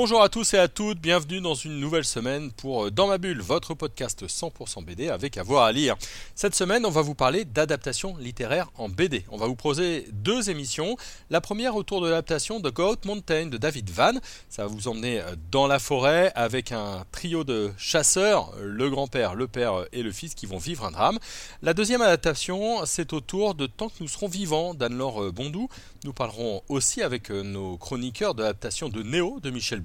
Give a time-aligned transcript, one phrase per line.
[0.00, 3.18] Bonjour à tous et à toutes, bienvenue dans une nouvelle semaine pour euh, Dans ma
[3.18, 5.96] bulle, votre podcast 100% BD avec avoir à, lire.
[6.36, 9.24] Cette semaine, on va vous parler d'adaptation littéraire en BD.
[9.28, 10.96] On va vous proposer deux émissions.
[11.30, 14.12] La première autour de l'adaptation de Goat Mountain de David Van.
[14.48, 19.34] Ça va vous emmener euh, dans la forêt avec un trio de chasseurs, le grand-père,
[19.34, 21.18] le père et le fils qui vont vivre un drame.
[21.60, 25.68] La deuxième adaptation, c'est autour de Tant que nous serons vivants d'Anne-Laure Bondou.
[26.04, 29.80] Nous parlerons aussi avec euh, nos chroniqueurs de l'adaptation de Néo de Michel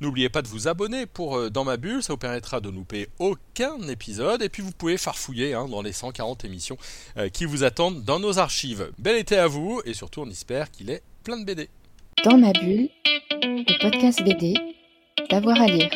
[0.00, 3.08] N'oubliez pas de vous abonner pour euh, Dans ma bulle, ça vous permettra de louper
[3.18, 6.78] aucun épisode et puis vous pouvez farfouiller hein, dans les 140 émissions
[7.16, 8.90] euh, qui vous attendent dans nos archives.
[8.98, 11.68] Bel été à vous et surtout on espère qu'il est plein de BD.
[12.24, 12.88] Dans ma bulle,
[13.42, 14.54] le podcast BD,
[15.30, 15.90] d'avoir à lire.